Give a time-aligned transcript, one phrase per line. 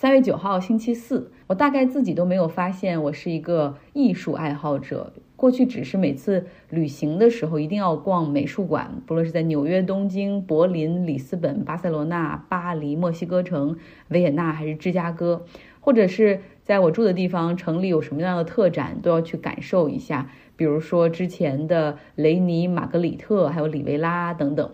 [0.00, 5.12] 三月九号星期四，我大概自己都没有发现我是一个艺术爱好者。
[5.36, 13.76] 过去只是每次旅行的时候一定要逛美术馆，不论是在纽约、东京、柏林、里斯本、巴塞罗那、巴黎、墨西哥城、
[14.08, 15.44] 维也纳还是芝加哥，
[15.80, 24.70] 或者是在我住的地方城里有什么样的特展都要去感受一下，比如说之前的雷尼、玛格里特还有里维拉等等。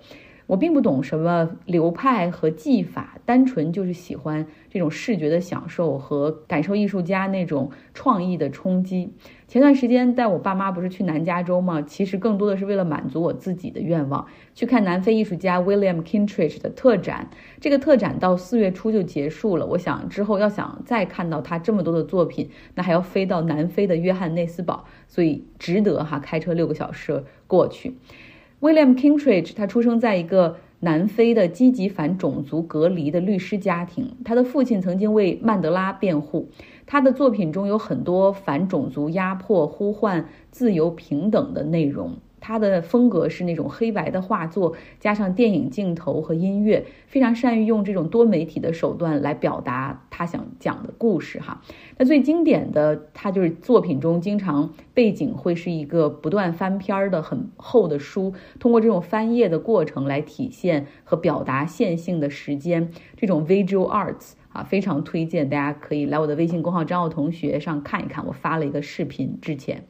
[0.47, 9.13] 我并不懂什么流派和技法，单纯就是喜欢这种视觉的享受和感受艺术家那种创意的冲击。
[9.49, 11.83] 前段时间带我爸妈不是去南加州吗？
[11.83, 17.29] 其实更多的是为了满足我自己的愿望，去看南非艺术家 William Kintridge 的特展。
[17.61, 19.67] 这个特展到四月初就结束了。
[19.67, 27.97] 我想之后要想再看到他这么多的作品，那还要飞到南非的约翰内斯堡，所以值得哈开车六个小时过去。
[28.61, 34.17] William Kintridge，他出生在一个南非的积极反种族隔离的律师家庭。
[34.25, 36.49] 他的父亲曾经为曼德拉辩护。
[36.87, 42.17] 他的作品中有很多反种族压迫、呼唤自由平等的内容。
[42.47, 51.41] 他的风格是那种黑白的画作，加上电影镜头和音乐，非常善于用这种多媒体的手段来表达他想讲的故事。
[51.41, 51.61] 哈，
[51.99, 69.85] 那最经典的，他就是作品中经常背景会是一个不断翻篇儿的很厚的书，通过这种翻页的过程来体现和表达线性的时间，这种 visual arts 啊，非常推荐大家可以来我的微信公号张奥同学上看一看，我发了一个视频之前。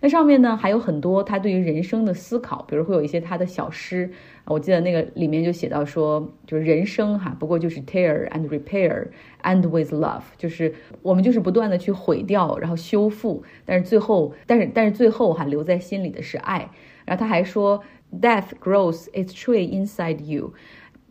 [0.00, 4.10] 那上面呢还有很多他对于人生的思考，比如会有一些他的小诗
[4.44, 9.08] 我记得那个里面就写到说，就是人生哈，不过就是 tear and repair
[9.42, 10.72] and with love，就是
[11.02, 16.70] 我们就是不断的去毁掉，然后修复，但是最后，但是但是最后哈留在心里的是爱。
[17.04, 17.82] 然后他还说
[18.20, 20.52] ，death grows its tree inside you。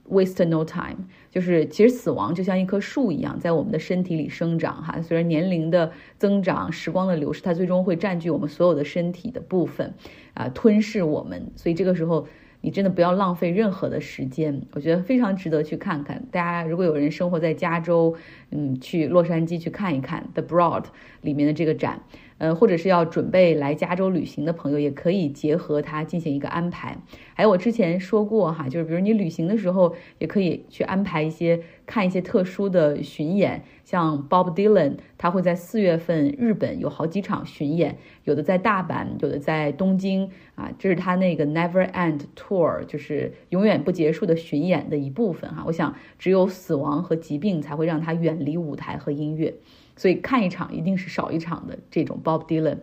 [0.08, 5.02] Waste no time，就是其实死亡就像一棵树一样，在我们的身体里生长哈。
[5.02, 9.96] 随着年龄的增长，时光的流逝，它最终会占据我们所有的身体的部分，
[10.36, 11.52] 啊，吞噬我们。
[11.56, 12.28] 所以这个时候，
[12.62, 14.62] 你真的不要浪费任何的时间。
[14.74, 16.24] 我觉得非常值得去看看。
[16.32, 18.16] 大家如果有人生活在加州，
[18.52, 20.84] 嗯，去洛杉矶去看一看 The Broad
[21.22, 22.04] 里面的这个展。
[22.38, 26.98] 呃，或者是要准备来加州旅行的朋友，也可以结合它进行一个安排。
[27.36, 45.64] 还有我之前说过哈，就是比如你旅行的时候，也可以去安排一些看一些特殊的巡演，像 Bob Dylan，他会在四月份日本有好几场巡演，有的在大阪，有的在东京啊，这是他那个 Never End Tour，就是永远不结束的巡演的一部分哈。
[45.68, 49.54] 我想，只有死亡和疾病才会让他远离舞台和音乐。
[49.98, 52.80] 所以看一场一定是少一场的这种 Bob Dylan。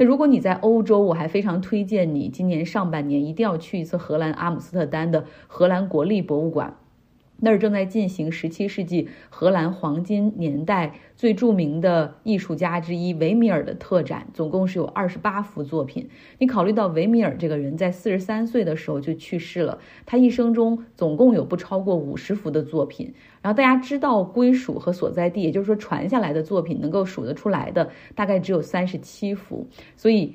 [0.00, 6.79] 那如果你在欧洲，我还非常推荐你今年上半年一定要去一次荷兰阿姆斯特丹的荷兰国立博物馆。
[7.40, 16.08] 那儿正在进行十七世纪荷兰黄金年代最著名的艺术家之一维米尔的特展，总共是有二十八幅作品。
[16.38, 23.14] 你考虑到维米尔这个人在四十三岁的时候就去世了，他一生中总共有不超过五十幅的作品。
[23.42, 29.66] 然后大家知道归属和所在地，也就是说传下来的作品能够数得出来的，大概只有三十七幅。
[29.96, 30.34] 所以。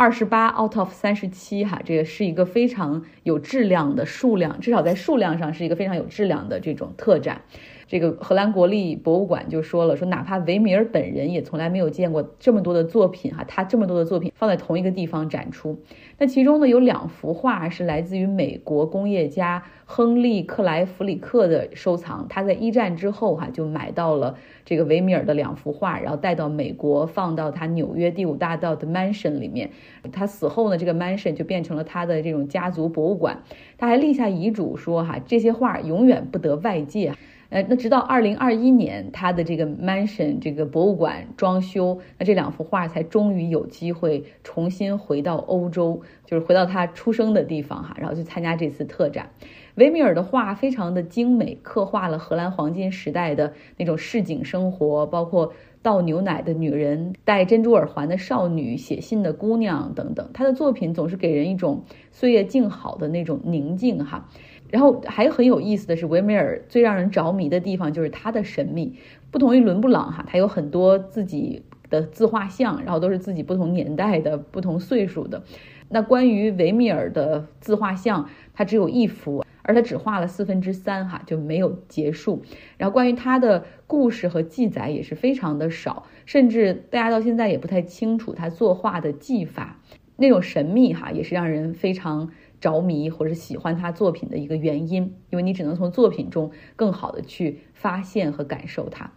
[0.00, 7.42] 二十八 out of 三十七，哈，这个是一个非常有质量的数量，至少在数量上是一个非常有质量的这种特展。
[7.90, 15.76] 这个荷兰国立博物馆就说了，说哪怕维米尔本人也从来没有见过这么多的作品哈，他这么多的作品放在同一个地方展出。
[16.16, 29.68] 那其中呢有两幅画是来自于美国工业家亨利克莱弗里克的收藏，他在一战之后哈就买到了这个维米尔的两幅画，然后带到美国放到他纽约第五大道的 mansion 里面。
[30.12, 33.42] 他死后呢，这个 mansion 就变成了他的这种家族博物馆。
[33.76, 37.14] 他还立下遗嘱说哈，这些画永远不得外界。
[37.50, 49.30] 呃，那直到二零二一年，他的这个 mansion 这个博物馆装修，那这两幅画才终于有机会重新回到欧洲，就是回到他出生的地方哈，然后去参加这次特展。
[49.74, 55.52] 维米尔的画非常的精美，刻画了荷兰黄金时代的那种市井生活，包括
[55.82, 60.30] 倒牛奶的女人、戴珍珠耳环的少女、写信的姑娘等等。
[60.34, 61.82] 他的作品总是给人一种
[62.12, 64.28] 岁月静好的那种宁静哈。
[64.70, 68.94] 然后还很有意思的是，维米尔最让人着迷的地方就是他的神秘。
[69.30, 75.42] 不同于伦布朗哈，他有很多自己的自画像，然后都是自己不同年代的、不同岁数的。
[75.88, 82.42] 那关于维米尔的自画像，他只有一幅，而他只画了四分之三哈，就没有结束。
[82.76, 89.80] 然后关于他的故事和记载也是非常的少，甚至大家到现在也不太清楚他作画的技法，
[90.16, 92.30] 那种神秘哈，也是让人非常。
[92.60, 99.12] 着迷或者喜欢他作品的一个原因，因为你只能从作品中更好的去发现和感受它。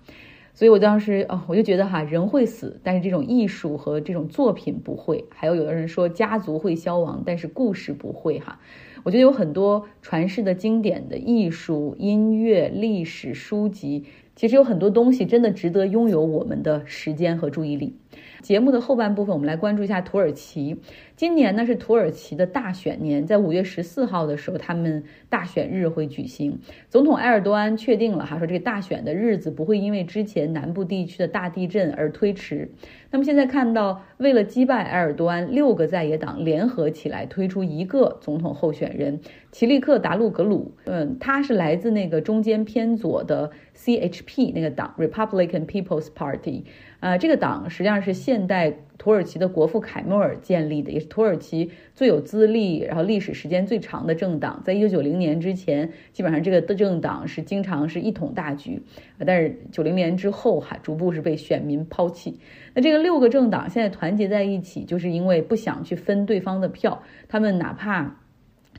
[0.56, 5.26] 所以我当时哦，我就觉得哈，人会死，但是这种艺术和这种作品不会。
[5.30, 8.60] 还有有的人说家族会消亡，但是故事不会哈。
[9.02, 14.06] 我觉得有很多传世的经典的艺术、音乐、历史书籍，
[14.36, 17.98] 其实有很多东西真的值得拥有我们的时间和注意力。
[18.44, 20.78] 节目的后半部分，我们来关注一下土耳其。
[21.16, 26.60] 今年呢是土耳其的大选年，在五月十四号的时候，他们大选日会举行。
[26.90, 32.70] 总统埃尔多安确定了哈，说这个大选的日子不会因为之前南部地区的大地震而推迟。
[33.12, 40.74] 那么现在看到，为了击败埃尔多安，六个在野党联合起来推出一个总统候选人齐利克达鲁格鲁。
[40.84, 43.52] 嗯，他是来自那个中间偏左的
[43.84, 46.64] CHP 那个党 Republican People's Party。
[47.02, 54.62] 呃，这个党实际上是现代土耳其的国父凯末尔建立的，也是土耳其最有资历，然后历史时间最长的政党。
[54.64, 58.82] 在一九九零年之前，基本上这个的政党是经常是一统大局，
[59.26, 62.40] 但是九零年之后哈，逐步是被选民抛弃。
[62.74, 68.22] 那这个六个政党现在团结在一起，就是因为不想去分对方的票，他们哪怕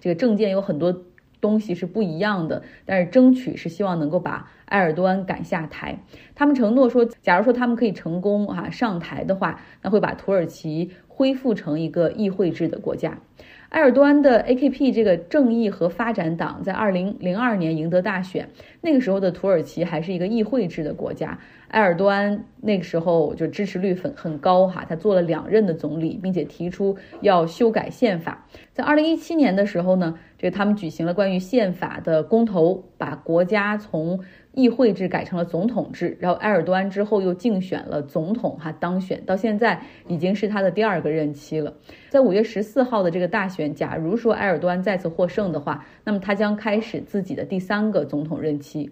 [0.00, 1.04] 这个政见有很多。
[1.40, 5.98] 东西是不一样的，但是争取是希望能够把埃尔多安赶下台。
[6.34, 13.18] 他们承诺说，假如说他们可以成功啊上台的话，那会把土耳其恢复成一个议会制的国家。
[13.70, 18.48] 埃尔多安的 AKP 这个正义和发展党在二零零二年赢得大选，
[18.80, 21.36] 那个时候的土耳其还是一个议会制的国家。
[21.68, 28.46] 埃尔多安那个时候就支持率很很高哈，他做了两任的总理，并且提出要修改宪法。
[28.72, 34.20] 在二零一七年的时候呢，这他们举行了关于宪法的公投，把国家从
[34.54, 36.16] 议会制改成了总统制。
[36.20, 41.72] 然后埃尔多安之后又竞选了总统哈当选，到现在已经是他的第二个任期了。
[42.08, 48.90] 在五月十四号的这个大选，假如说埃尔多安再次获胜的话，那么他将开始自己的第三个总统任期。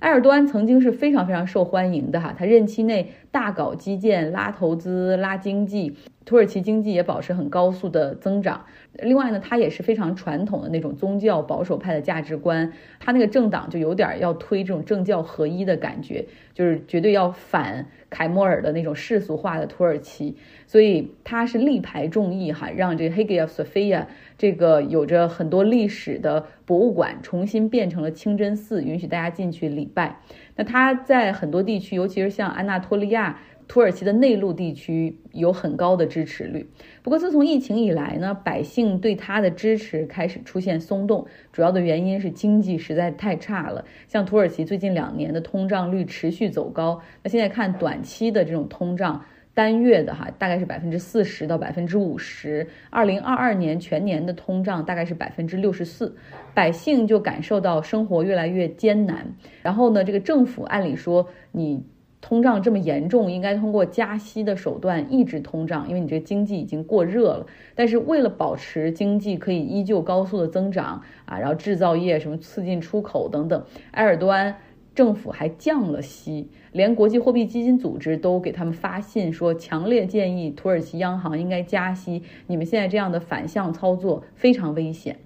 [0.00, 8.62] 埃尔多安曾经是非常非常受欢迎的哈，他任期内大搞基建、拉投资、拉经济，土耳其经济也保持很高速的增长。
[9.02, 24.06] 另外呢，他也是非常传统的那种宗教保守派的价值观，他那个政党就有点要推这种政教合一的感觉，就是绝对要反凯末尔的那种世俗化的土耳其，所以他是力排众议哈，让这个 Hagia Sophia
[24.38, 30.20] 这个有着很多历史的博物馆重新变成了清真寺，允许大家进去礼拜。
[30.56, 33.38] 那他在很多地区，尤其是像安纳托利亚。
[33.68, 36.64] 土耳其的内陆地区有很高的支持率，
[37.02, 43.84] 不过自从疫情以来呢，百姓对他的支持开始出现松动，主要的原因是经济实在太差了。
[44.06, 49.20] 像土耳其最近两年的通胀率持续走高，那现在看短期的这种通胀，
[49.52, 56.16] 单月的哈大概是百分之四十到百分之五十，二零二二年全年的通胀大概是百分之六十四，
[56.54, 59.26] 百姓就感受到生活越来越艰难。
[59.62, 61.84] 然后呢，这个政府按理说你。
[62.28, 67.46] 通胀这么严重，应该通过加息的手段抑制通胀，因为你这经济已经过热了。
[67.76, 74.56] 但是为了保持经济可以依旧高速的增长啊，然后制造业什么促进出口等等，埃尔多安
[74.92, 82.24] 政府还降了息，连国际货币基金组织都给他们发信说，强烈建议土耳其央行应该加息。
[82.48, 85.16] 你们现在这样的反向操作非常危险。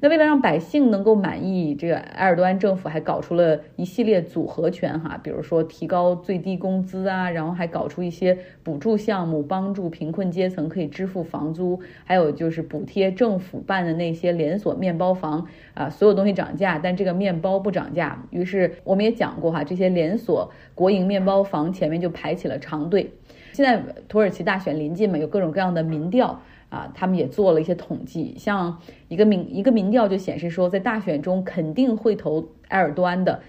[0.00, 15.44] 那为了让百姓能够满意，这个埃尔多安政府还搞出了一系列组合拳哈，比如说提高最低工资啊，然后还搞出一些补助项目，帮助贫困阶层可以支付房租，还有就是补贴政府办的那些连锁面包房
[15.74, 18.24] 啊，所有东西涨价，但这个面包不涨价。
[18.30, 23.10] 于是我们也讲过哈，这些连锁国营面包房前面就排起了长队。
[23.52, 26.40] 现在土耳其大选临近嘛，有各种各样的民调。
[26.68, 33.40] 啊，他们也做了一些统计，像一个民一个民调就显示说，在大选中肯定会投埃尔多安的，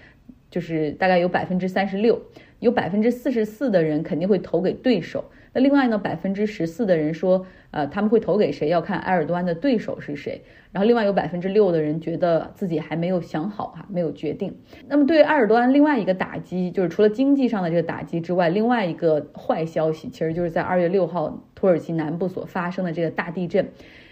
[0.50, 2.20] 就是大概有百分之三十六，
[2.60, 5.24] 有百分之四十四的人肯定会投给对手。
[5.52, 10.42] 那另外呢，百分之十四的人说，呃，他们会投给谁要看埃尔多安的对手是谁。
[10.72, 14.56] 然后另外有百分之六的人觉得自己还没有想好哈，没有决定。
[14.86, 23.68] 那么对埃尔多安另外一个打击，就是除了经济上的这个打击之外，另外一个坏消息，其实就是在二月六号土耳其南部所发生的这个大地震，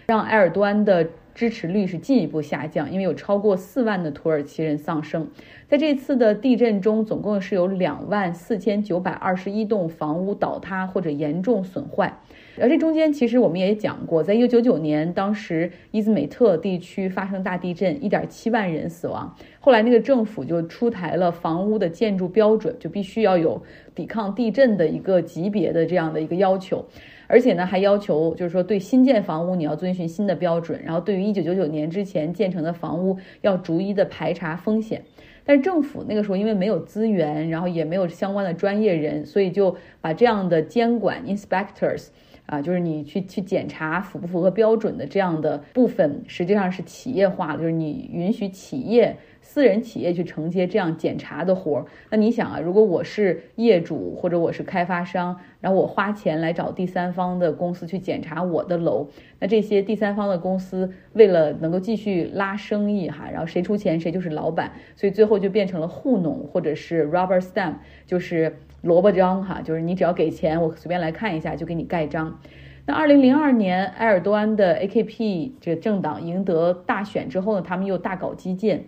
[0.07, 5.29] 让埃尔多安的支持率是进一步下降，因为有超过四万的土耳其人丧生。
[5.69, 12.11] 在这次的地震中，总共是有两万四千九百二十一栋房屋倒塌或者严重损坏。
[12.59, 19.31] 而这中间其实我们也讲过，在一九九九年，当时伊兹美特地区发生大地震，一点七万人死亡。
[19.59, 23.61] 后来那个政府就出台了房屋的建筑标准，就必须要有
[23.93, 26.83] 抵抗地震的一个级别的这样的一个要求，
[27.27, 35.03] 而且呢还要求就是说对新建房屋你要遵循新的标准，然后对于一九九九年之前建成的房屋要逐一的排查风险。
[35.49, 42.09] 但是政府那个时候因为没有资源，然后也没有相关的专业人，所以就把这样的监管 inspectors。
[42.45, 49.17] 啊，就是你去去检查符不符合标准的这样的部分，实际上是企业化的，就是你允许企业、
[49.51, 51.85] 私人企业去承接这样检查的活儿。
[52.11, 59.07] 那你想啊，如果我是业主或者我是开发商，然后我花钱来找第三方的公司去检查我的楼，
[59.39, 67.73] 那这些第三方的公司为了能够继续拉生意哈，然后谁出钱谁就是老板，所以最后就变成了糊弄或者是 rubber stamp，
[68.05, 68.55] 就是。
[68.81, 72.39] 萝卜章哈，就是你只要给钱，我随便来看一下就给你盖章。
[72.85, 78.85] 那二零零二年埃尔多安的 AKP 这个政党赢得大选之后呢，他们又大搞基建，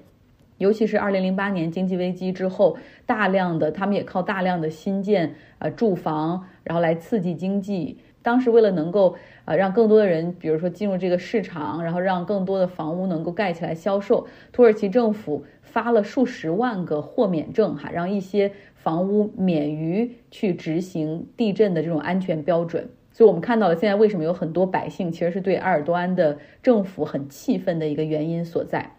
[0.62, 7.98] 尤其是二零零八年经济危机之后，大量的他们也靠大量的新建呃住房，然后来刺激经济。
[8.24, 9.16] 当时为了能够
[9.46, 18.52] 呃让更多的人，比如说进入这个市场，然后让更多的房屋能够盖起来销售，土耳其政府发了数十万个豁免证哈，让一些。
[18.82, 28.94] 房屋免于去执行地震的这种安全标准，所以我们看到了现在为什么有很多百姓其实是对埃尔多安的政府很气愤的一个原因所在。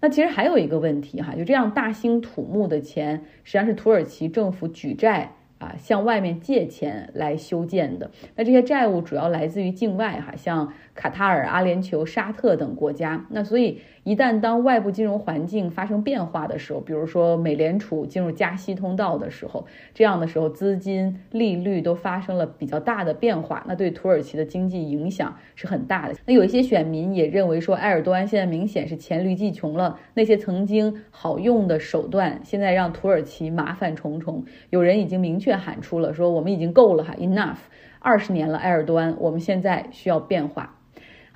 [0.00, 5.32] 那其实还有一个问题哈，就这样大兴土木的钱，实际上是土耳其政府举债。
[5.58, 13.24] 啊，向外面借钱来修建的，那这些债务主要来自于境外哈，像卡塔尔、阿联酋、沙特等国家。
[13.30, 26.14] 那所以一旦当外部金融环境发生变化的时候，比如说美联储进入加息通道的时候，这样的时候资金利率都发生了比较大的变化，那对土耳其的经济影响是很大的。
[26.24, 34.42] 那有一些选民也认为说，埃尔多安现在明显是黔驴技穷了，那些曾经好用的手段，现在让土耳其麻烦重重。
[34.70, 35.58] 有人已经明确。
[35.58, 37.56] 喊出了说：“我们已经够了哈，enough，
[37.98, 40.77] 二十年了，埃尔多安，我们现在需要变化。”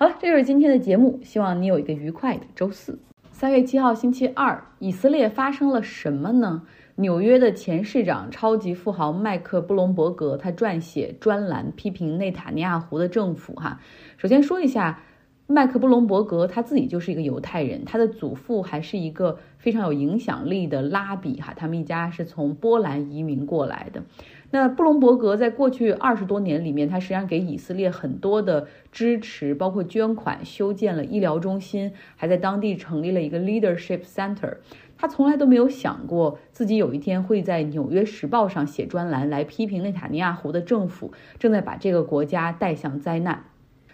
[0.03, 2.99] 好了，这就是今天的节目，希望你有一个愉快的周四。
[3.31, 6.65] 三月七号星期二，以色列发生了什么呢？
[6.97, 13.55] 纽约的前市长、超级富豪麦克布隆伯格他撰写专栏批评内塔尼亚胡的政府。
[13.55, 13.79] 哈，
[14.17, 15.05] 首先说一下。
[15.49, 24.03] 麦克布隆伯格他自己就是一个犹太人，他的祖父还是一个非常有影响力的拉比哈，他们一家是从波兰移民过来的。
[24.55, 34.59] 那布隆伯格在过去二十多年里面，他实际上给以色列很多的支持，包括捐款修建了医疗中心，还在当地成立了一个 leadership center。
[34.99, 43.45] 他从来都没有想过自己有一天会在《纽约时报》上写专栏来批评内塔尼亚胡的政府正在把这个国家带向灾难。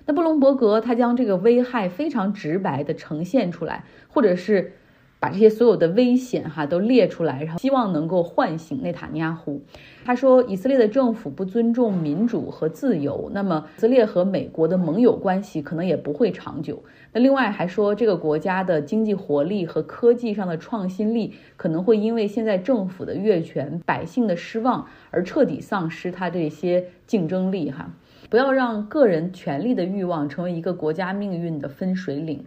[0.06, 4.72] 那布隆伯格他将这个危害非常直白的呈现出来，或者是
[5.20, 9.60] 把这些所有的危险哈都列出来，然后希望能够唤醒内塔尼亚胡。
[10.04, 16.82] 他说，以色列的政府不尊重民主和自由，那么以色列和美国的盟友关系可能也不会长久。
[17.12, 27.90] 那另外还说，这个国家的经济活力和科技上的创新力可能会因为现在政府的越权、百姓的失望而彻底丧失它这些竞争力哈。
[28.30, 32.44] 不要让个人权力的欲望成为一个国家命运的分水岭。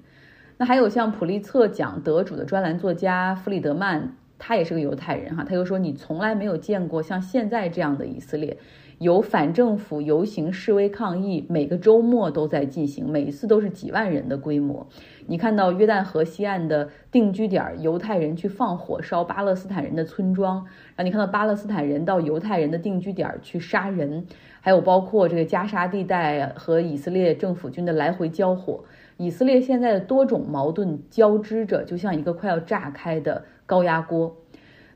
[0.61, 8.55] 那还有像普利策奖得主的专栏作家弗里德曼，他也是个犹太人哈，他又说你从来没有见过像现在这样的以色列，
[8.99, 14.85] 有反政府游行示威抗议，每个周末都在进行，每一次都是几万人的规模。
[15.25, 20.57] 你看到约旦河西岸的定居点，犹太人去放火烧巴勒斯坦人的村庄，
[20.95, 24.27] 然后你看到巴勒斯坦人到犹太人的定居点去杀人。
[24.63, 28.83] 还有包括这个加沙地带和以色列政府军的来回交火，
[29.21, 34.35] 以色列现在的多种矛盾交织着，就像一个快要炸开的高压锅。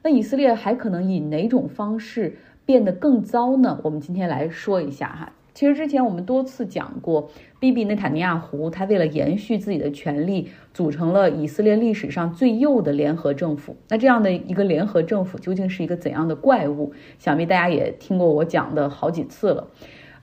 [0.01, 3.79] 那以色列还可能以哪种方式变得更糟呢？
[3.83, 5.31] 我们今天来说一下哈。
[5.53, 7.29] 其实之前我们多次讲过，
[7.59, 13.77] 比比内塔尼亚胡他为了延续自己的权利，组成了以色列历史上最右的联合政府。
[13.89, 16.91] 那这样的一个联合政府究竟是一个怎样的怪物？
[17.19, 19.67] 想必大家也听过我讲的好几次了。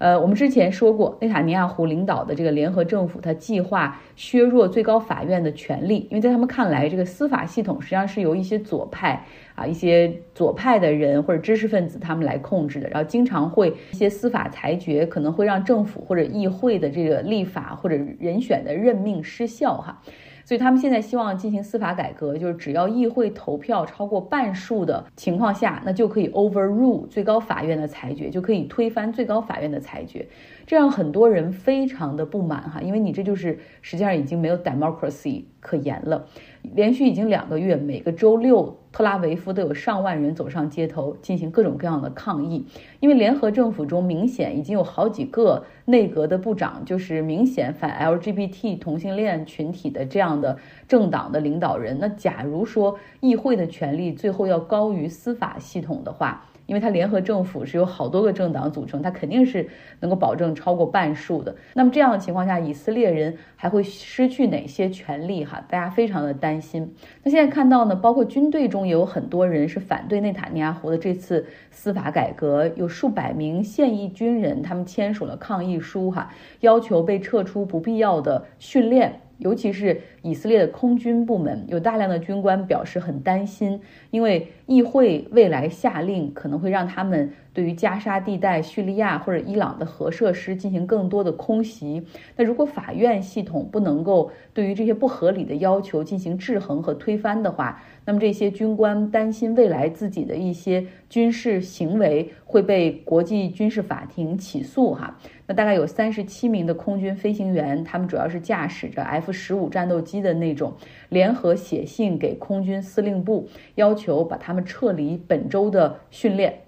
[0.03, 20.03] 呃，我们之前说过，内塔尼亚胡领导的这个联合政府，他计划削弱最高法院的权力，因为在他们看来，这个司法系统实际上是由一些左派啊、一些左派的人或者知识分子他们来控制的，然后经常会一些司法裁决可能会让政府或者议会的这个立法或者人选的任命失效哈。
[20.45, 30.27] 所以他们现在希望进行司法改革，就是只要议会投票超过半数的情况下，那就可以 overrule 最高法院的裁决，就可以推翻最高法院的裁决。
[30.67, 36.27] 这让很多人非常的不满哈，因为你这就是实际上已经没有 democracy 可言了。
[36.75, 42.65] 连续已经两个月，每个周六特拉维夫都有上万人走上街头进行各种各样的抗议，
[43.01, 51.99] 因为联合政府中明显已经有好几个内阁的部长就是明显反 LGBT 同性恋群体的这样的政党的领导人。
[51.99, 59.69] 那假如说议会的权力最后要高于司法系统的话，因为它联合政府是由好多个政党组成，它肯定是
[60.01, 61.55] 能够保证超过半数的。
[61.75, 65.45] 那么这样的情况下，以色列人还会失去哪些权利？
[65.45, 66.95] 哈，大家非常的担心。
[67.23, 79.21] 那现在看到呢，包括军队中也有很多人是反对内塔尼亚胡的这次司法改革，有数百名现役军人，他们签署了抗议书，哈，要求被撤出不必要的训练。
[79.39, 87.33] 尤其是以色列的空军部门，有大量的军官表示很担心，因为议会未来下令可能会让他们。
[87.55, 92.03] 对于加沙地带、叙利亚或者伊朗的核设施进行更多的空袭，
[92.35, 105.19] 那如果法院系统不能够对于这些不合理的要求进行制衡和推翻的话，那么这些军官担心未来自己的一些军事行为会被国际军事法庭起诉哈。
[105.47, 110.75] 那大概有三十七名的空军飞行员，他们主要是驾驶着 F 十五战斗机机的那种，
[111.09, 116.59] 联合写信给空军司令部，要求把他们撤离本周的训练。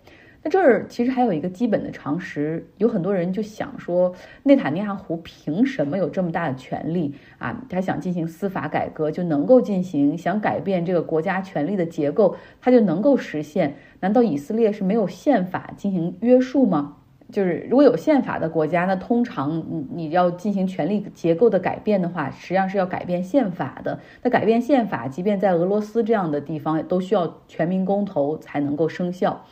[0.42, 7.62] 那这儿其实还有一个基本的常识，有很多人就想说，内塔尼亚胡凭什么有这么大的权利啊？
[7.68, 13.76] 他想进行司法改革就能够进行，想改变这个国家权力的结构，他就能够实现？
[14.00, 16.96] 难道以色列是没有宪法进行约束吗？
[17.32, 23.98] 就是如果有宪法的国家，那通常你你要进行权力结构的改变的话，实际上是要改变宪法的。
[24.22, 29.44] 那改变宪法，即便在俄罗斯这样的地方，都需要全民公投才能够生效。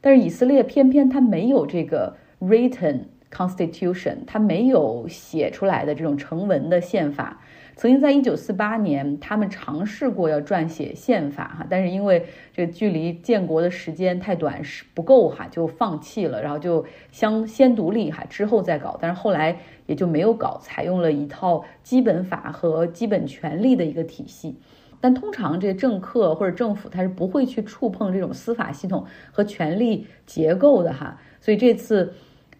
[0.00, 7.40] 但是以色列偏偏它没有这个 written constitution，它没有写出来的这种成文的宪法。
[7.76, 18.96] 曾经在一九四八年，他们尝试过要撰写宪法哈，但是因为这个距离建国的时间太短，是不够哈，就放弃了，然后就相先独立哈，之后再搞。
[18.98, 24.58] 但是后来也就没有搞，采用了一套基本法和基本权利的一个体系。
[24.98, 32.14] 但通常这政客或者政府他是不会去触碰这种司法系统和权力结构的哈，所以这次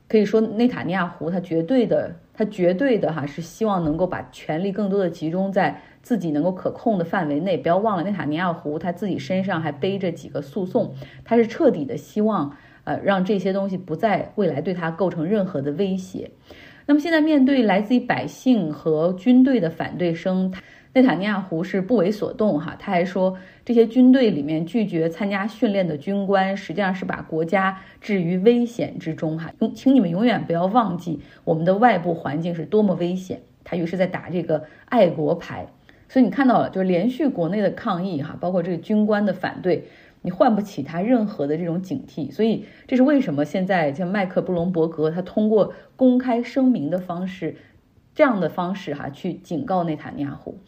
[0.09, 7.57] 可以说内塔尼亚胡他绝对的他绝对的哈是希望能够把权力更多的集中在自己能够可控的范围内。
[7.57, 16.31] 不要忘了内塔尼亚胡他自己身上还背着几个诉讼，他是彻底的希望呃让这些东西不在未来对他构成任何的威胁。
[16.87, 20.53] 那么现在面对来自于百姓和军队的反对声。
[20.95, 33.43] 内塔尼亚胡是不为所动，哈，他还说这些军队里面拒绝参加训练的军官，实际上是把国家置于危险之中，哈，永，请你们永远不要忘记我们的外部环境是多么危险。
[33.63, 35.67] 他于是在打这个爱国牌，
[36.09, 39.85] 所以你看到了，就是连续国内的抗议，哈，包括这个军官的反对，
[40.27, 47.55] 你唤不起他任何的这种警惕，所以这是为什么现在像麦克布隆伯格他通过公开声明的方式，
[48.13, 50.59] 这样的方式，哈，去警告内塔尼亚胡。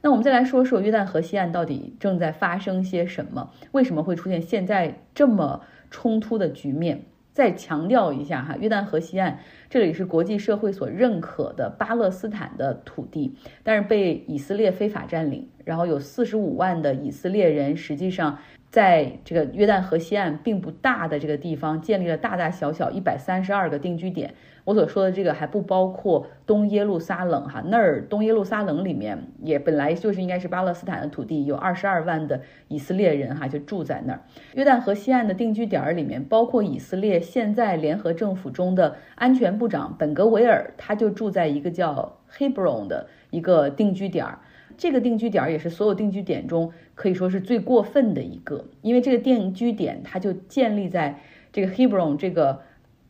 [0.00, 3.50] 那我们再来说说约旦河西岸到底正在发生些什么？
[3.72, 7.02] 为什么会出现现在这么冲突的局面？
[7.32, 18.38] 再强调一下哈，约旦河西岸这里是国际社会所认可的巴勒斯坦的土地，但是被以色列非法占领，然后有四十五万的以色列人实际上。
[18.70, 24.34] 在这个约旦河西岸并不大的这个地方，建立了大大小小一百三十二个定居点。
[24.64, 34.20] 我所说的这个还不包括东耶路撒冷哈，那儿东耶路撒冷里面也本来就是应该是巴勒斯坦的土地，有二十二万的以色列人哈就住在那儿。
[34.54, 44.38] 约旦河西岸的定居点儿里面，包括以色列现在联合政府中的安全部长本格维尔，他就住在一个叫 Hebron 的一个定居点儿。
[44.76, 51.18] 这个定居点也是所有定居点中可以说是最过分的一个，因为这个定居点它就建立在
[51.50, 52.60] 这个 Hebron 这个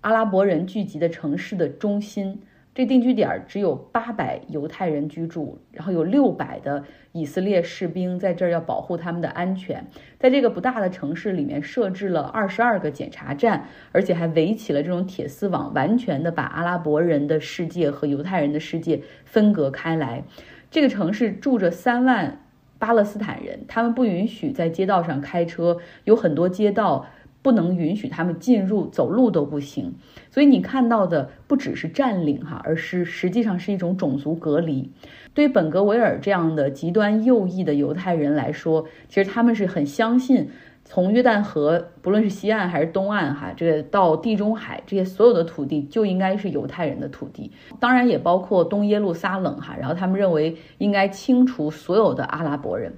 [0.03, 2.41] 阿拉伯人聚集的城市的中心。
[2.73, 9.85] 这定居点只有八百犹太人居住，然后有六百的以色列士兵在这儿要保护他们的安全。
[10.21, 20.23] 在这个不大的城市里面设置了二十二个检查站，而且还围起了这种铁丝网，完全的把阿拉伯人的世界和犹太人的世界分隔开来。
[20.71, 22.39] 这个城市住着三万
[22.81, 27.07] 巴勒斯坦人，他们不允许在街道上开车，有很多街道
[27.43, 29.95] 不能允许他们进入，走路都不行。
[30.31, 34.91] 所以你看到的不只是占领哈，而是实际上是一种种族隔离。
[35.35, 40.49] 对本格维尔这样的极端右翼的犹太人来说，其实他们是很相信。
[40.93, 49.77] 从约旦河，不论是西岸还是东岸，哈，这个到地中海，这些所有的土地就应该是犹太人的土地，当然也包括东耶路撒冷，哈。
[49.79, 52.93] 然后他们认为应该清除所有的阿拉伯人。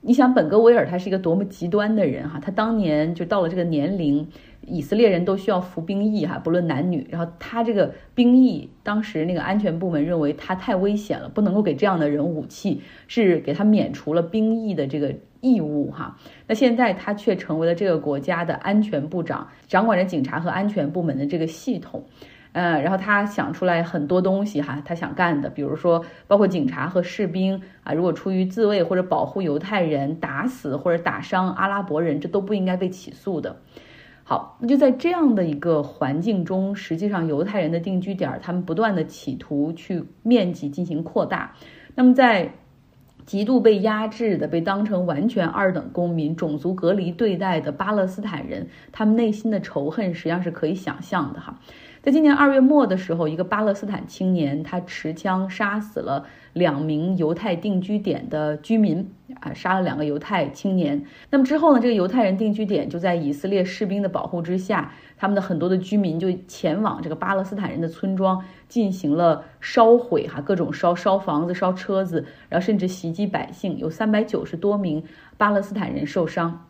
[0.00, 4.26] 你想，本格维尔他是一个多么极端的人，哈，他当年就到了这个年龄。
[4.66, 7.06] 以色列人都需要服兵役哈，不论男女。
[7.10, 16.16] 然后他这个兵役，当时那个安全部门认为他太危险了，不能够给这样的人武器，是给他免除了兵役的这个义务哈。
[16.46, 22.02] 那现在他却成为了这个国家的安全部长，掌管着警察和安全部门的这个系统。
[22.52, 33.56] 呃，然后他想出来很多东西哈，他想干的，比如说包括警察和士兵啊，如果出于自卫或者保护犹太人，打死或者打伤阿拉伯人，这都不应该被起诉的。
[34.22, 41.52] 好，那就在这样的一个环境中，实际上犹太人的定居点，他们不断的企图去面积进行扩大。
[41.96, 42.50] 那么在
[43.26, 51.58] 极度被压制的、被当成完全二等公民、种族隔离对待的巴勒斯坦人，他们内心的仇恨实际上是可以想象的哈。
[52.04, 61.02] 在今年二月末的时候，一个巴勒斯坦青年他持枪杀死了两名犹太定居点的居民，啊，杀了两个犹太青年。
[61.30, 75.02] 那么之后呢，这个犹太人定居点就在以色列士兵的保护之下，他们的很多的居民就前往这个巴勒斯坦人的村庄进行了烧毁，哈，各种烧烧房子、烧车子，然后甚至袭击百姓，有三百九十多名
[75.38, 76.66] 巴勒斯坦人受伤。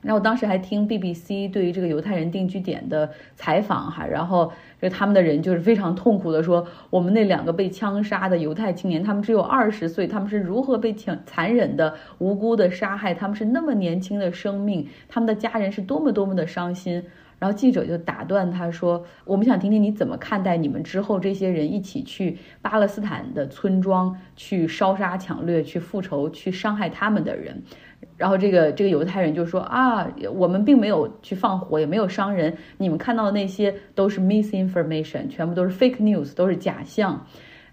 [0.00, 4.52] 然后我当时还听 BBC 对于这个犹太人定居点的采访，哈，然后。
[4.80, 13.12] 就他们的人就是非常痛苦的说，我们那两个被枪杀的犹太青年，他们只有二十岁，他们是如何被强残忍的、无辜的杀害？
[13.12, 17.04] 他们是那么年轻的生命，他们的家人是多么多么的伤心。
[17.40, 27.60] 然后记者就打断他说：“我们想听听你怎么看待你们之后这些人一起去巴勒斯坦的村庄去烧杀抢掠、去复仇、去伤害他们的人。”
[28.16, 37.26] 然后这个这个犹太人就说啊，我们并没有去放火，也没有伤人，你们看到的那些都是 misinformation，全部都是 fake news，都是假象。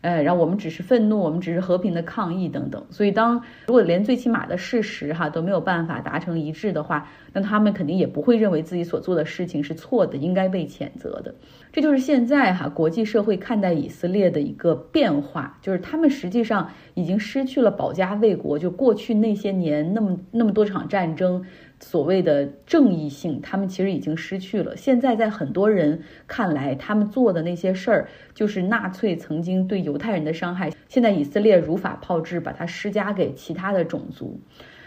[0.06, 2.86] 呃，然后我们只是愤怒，我们只是和平的抗议等等。
[2.91, 11.34] 所以，当如果连最起码的事实哈都没有办法达成一致的话，那他们肯定也不会认为自己所做的事情是错的，应该被谴责的。
[11.74, 21.44] 这就是现在哈国际社会看待以色列的一个变化，就是他们实际上已经失去了保家卫国，就过去那些年那么那么多场战争。
[21.88, 24.76] 所谓的正义性，他们其实已经失去了。
[24.76, 30.71] 现在在很多人看来，他们做的那些事儿，就是纳粹曾经对犹太人的伤害。
[30.88, 34.39] 现在以色列如法炮制，把它施加给其他的种族。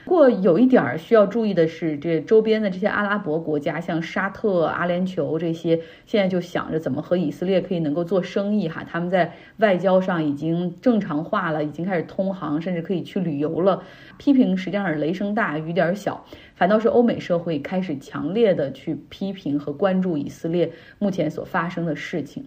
[0.09, 8.83] 不过有一点儿需要注意的是，这周边的这些阿拉伯国家，像沙特、阿联酋这些，现在就想着怎么和以色列可以能够做生意哈。
[8.91, 13.83] 他们在外交上已经正常化了，已经开始通航，甚至可以去旅游了。
[14.17, 22.47] 批评实际上是雷声大雨点小，反倒是欧美社会开始强烈的去批评和关注以色列目前所发生的事情。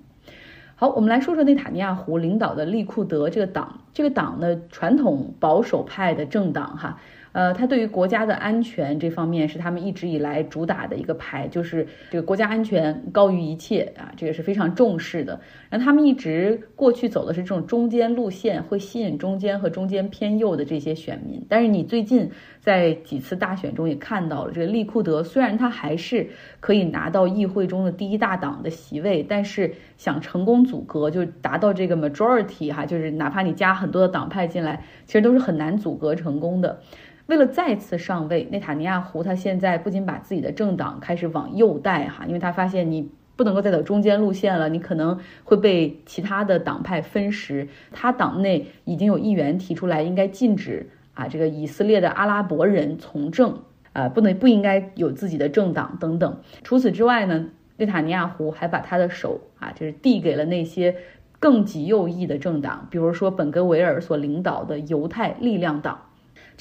[0.74, 7.00] 好，我们来说说内塔尼亚胡领导的利库德这个党，这个党呢，传统保守派的政党哈。
[7.34, 15.40] 呃，他对于国家的安全这方面是他们一直以来主打的一个牌，就是这个国家安全高于一切啊，这个是非常重视的。
[15.70, 21.46] 然后他们一直过去走的是这种中间路线，会吸引中间和中间偏右的这些选民。
[21.48, 36.82] 但是你最近在几次大选中也看到了，这个利库德虽然他还是可以拿到议会中的第一大党的席位，但是想成功阻隔，就达到这个 majority 哈，就是哪怕你加很多的党派进来，其实都是很难阻隔成功的。
[37.28, 47.68] 为了再次上位，内塔尼亚胡他现在不仅把自己的政党开始往右带哈，因为他发现你不能够再走中间路线了，你可能会被其他的党派分食。
[47.92, 53.58] 他党内已经有议员提出来，应该禁止啊这个以色列的阿拉伯人从政
[53.94, 56.38] 啊，不能不应该有自己的政党等等。
[56.64, 60.96] 除此之外呢，内塔尼亚胡还把他的手啊就是递给了那些
[61.40, 66.00] 更极右翼的政党，比如说本格维尔所领导的犹太力量党。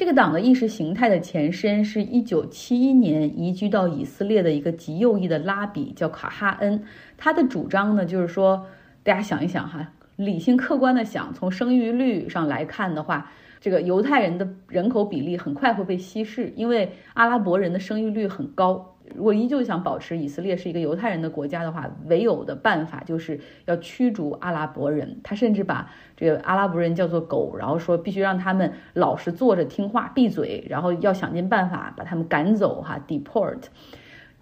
[0.01, 6.83] 这个党的意识形态的前身是一九七一年移居到以色列的一个极右翼的拉比，叫卡哈恩。
[7.19, 8.65] 他的主张呢，就是说，
[9.03, 13.31] 大家想一想哈，理性客观的想，从生育率上来看的话，
[13.61, 18.97] 这个犹太人的人口比例很快会被稀释，因为阿拉伯人的生育率很高。
[19.15, 25.19] 如果依旧想保持以色列是一个犹太人的国家的话，唯有的办法就是要驱逐阿拉伯人。
[25.25, 33.65] 他甚至把这个阿拉伯人叫做狗，然后说必须让他们老实坐着听话、闭嘴，然后要想尽办法把他们赶走哈，deport。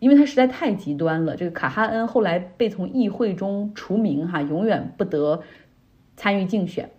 [0.00, 1.34] 因为他实在太极端了。
[1.34, 5.40] 这个卡哈恩后来被从议会中除名，哈，永远不得
[6.14, 6.90] 参与竞选。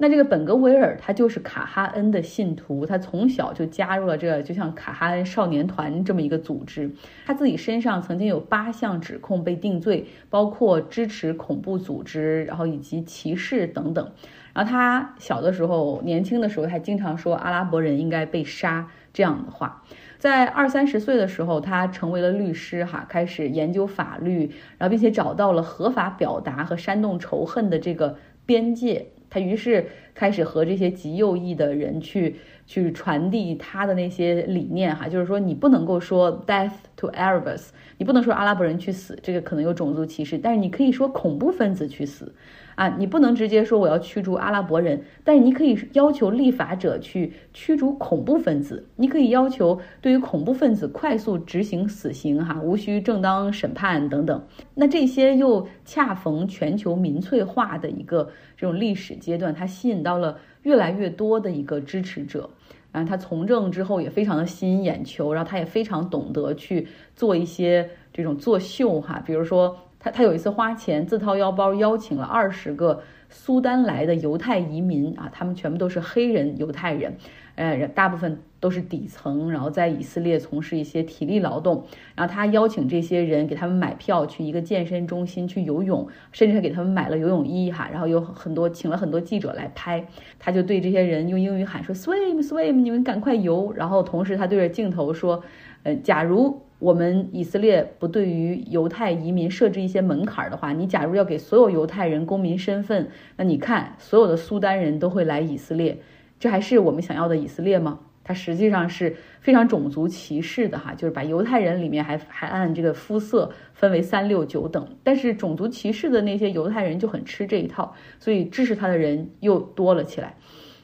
[0.00, 6.88] 那这个本格维尔他就是卡哈恩的信徒，他从小就加入了这个就像卡哈恩少年团这么一个组织。
[7.26, 14.12] 他自己身上曾经有八项指控被定罪，包括支持恐怖组织，然后以及歧视等等。
[14.54, 19.82] 然后他小的时候、年轻的时候还经常说阿拉伯人应该被杀这样的话。
[20.18, 29.08] 在二三十岁的时候，他成为了律师，哈，开始研究法律，然后并且找到了合法表达和煽动仇恨的这个边界。
[29.30, 29.86] 他于是
[30.18, 32.34] 开始和这些极右翼的人去
[32.66, 42.34] 去传递他的那些理念，哈，就是说你不能够说 death to Arabs，你不能说阿拉伯人去死，这个可能有种族歧视，但是你可以说恐怖分子去死。
[42.74, 48.86] 啊，你不能直接说我要驱逐阿拉伯人，但是你可以要求立法者去驱逐恐怖分子。
[48.94, 54.44] 你可以要求对于恐怖分子快速执行死刑，哈，无需正当审判等等。
[54.76, 62.48] 那这些又恰逢全球民粹化的一个这种历史阶段，它吸引到到了越来越多的一个支持者。
[62.90, 69.76] 然后，他从政之后也非常的吸引眼球，然后他也非常懂得去做一些这种作秀，哈，比如说。
[70.00, 77.16] 他他有一次花钱自掏腰包邀请了二十个苏丹来的犹太移民啊，他们全部都是黑人犹太人，
[77.56, 81.84] 呃，大部分都是底层，然后在以色列从事一些体力劳动。
[82.14, 87.88] 然后他邀请这些人给他们买票去一个健身中心去游泳，甚至还给他们买了游泳衣哈。
[87.92, 90.06] 然后有很多请了很多记者来拍，
[90.38, 93.72] 他就对这些人用英语喊说 “swim swim”，你们赶快游。
[93.74, 95.42] 然后同时他对着镜头说，
[95.82, 96.62] 呃，假如。
[96.78, 105.98] 我们以色列不对于犹太移民设置一些门槛的话，你假如要给所有犹太人公民身份，那你看所有的苏丹人都会来以色列，
[106.38, 107.98] 这还是我们想要的以色列吗？
[108.22, 120.36] 它实际上是非常种族歧视的哈，就是把犹太人里面还还按这个肤色分为三六九等，但是种族歧视的那些犹太人就很吃这一套，所以支持他的人又多了起来。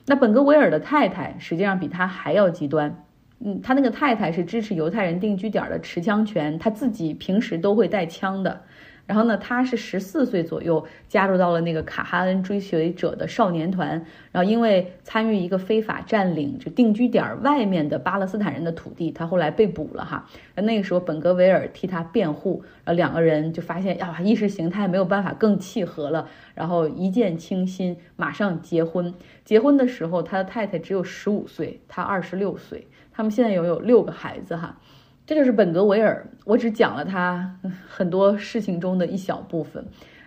[0.07, 3.05] 那本格维尔的太太实际上比他还要极端。
[3.41, 8.63] 嗯，他那个太太是支持犹太人定居点的持枪权，他自己平时都会带枪的。
[9.07, 20.27] 然后呢，他是十四岁左右加入到了那个卡哈恩追随者的少年团，然后因为参与一个非法占领就定居点外面的巴勒斯坦人的土地，他后来被捕了哈。
[20.55, 29.13] 那个时候本格维尔替他辩护，然后两个人就发现呀，意识形态没有办法更契合了，然后一见倾心，马上结婚。
[29.45, 32.87] 结婚的时候，他的太太只有十五岁，他二十六岁。
[33.15, 34.77] 他们现在拥有六个孩子，哈，
[35.25, 36.27] 这就是本格维尔。
[36.45, 39.87] 我只讲了他很多事情中的一小部分。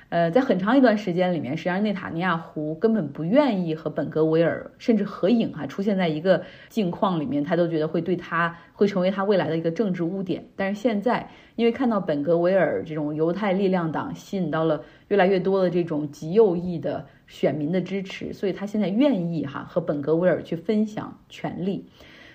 [0.10, 10.45] 呃，在很长一段时间里面，实际上内塔尼亚胡根本不愿意和本格维尔甚至合影，哈，出现在一个境况里面，他都觉得会对他会成为他未来的一个政治污点。
[10.56, 21.86] 但是现在，因为看到本格维尔这种犹太力量党吸引到了越来越多的这种极右翼的选民的支持，所以他现在愿意哈和本格维尔去分享权力。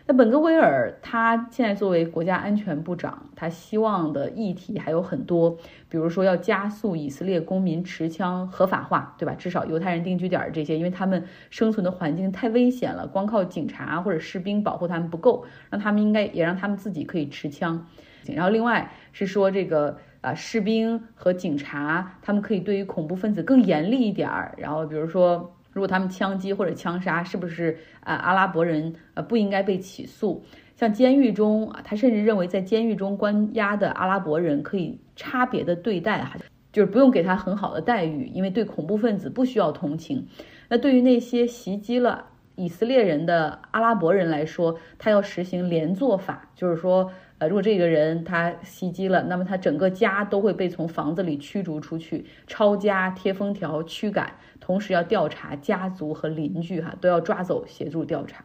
[0.05, 5.57] 那本格维尔他现在作为国家安全部长，他希望的议题还有很多，
[5.89, 9.33] 比如说要加速以色列公民持枪合法化，对吧？
[9.35, 17.87] 至少犹太人定居点这些，因为他们生存的环境太危险了，光靠警察或者士兵保护他们不够，让他们应该也让他们自己可以持枪。
[18.27, 25.55] 然后另外是说这个啊，士兵和警察他们可以对于恐怖分子更严厉一点儿，然后比如说。
[25.73, 28.15] 如果他们枪击或者枪杀，是不是啊？
[28.15, 30.45] 阿拉伯人呃不应该被起诉。
[30.77, 36.37] 像监狱中啊，他甚至认为在监狱中关押的阿拉伯人可以差别的对待哈，
[36.73, 40.27] 就是不用给他很好的待遇，因为对恐怖分子不需要同情。
[40.69, 47.11] 那对于那些袭击了以色列人的阿拉伯人来说，他要实行连坐法，就是说。
[47.43, 58.45] 呃，如果这个人他袭击了，那么他整个家都会被从房子里驱逐出去，抄家、贴封条、驱赶，同时要调查家族和邻居，哈，都要抓走协助调查。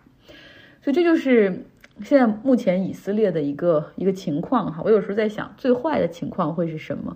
[0.82, 1.64] 所以这就是
[2.02, 4.82] 现在目前以色列的一个一个情况，哈。
[4.84, 7.16] 我有时候在想，最坏的情况会是什么？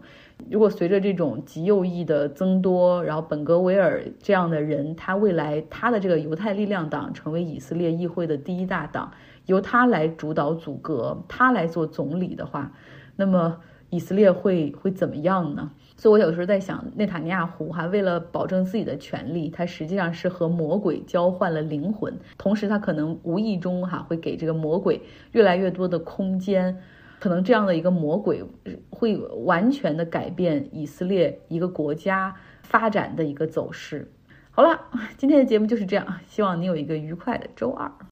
[0.52, 9.12] 如果随着这种极右翼的增多，然后本格维尔这样的人，他未来他的这个犹太力量党成为以色列议会的第一大党。
[9.46, 12.72] 由他来主导组阁，他来做总理的话，
[13.16, 13.58] 那么
[13.90, 15.72] 以色列会会怎么样呢？
[15.98, 25.02] 所以我有时候在想，内塔尼亚胡哈为了保证自己的权利，他实际上是和魔鬼交换了灵魂，同时他可能无意中哈会给这个魔鬼
[25.32, 26.82] 越来越多的空间，
[27.20, 28.44] 可能这样的一个魔鬼
[28.90, 34.12] 会完全的改变以色列一个国家发展的一个走势。
[34.50, 34.80] 好了，
[35.18, 37.92] 今天的节目就是这样，希望你有一个愉快的周二。